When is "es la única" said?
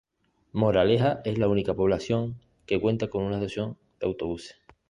1.25-1.75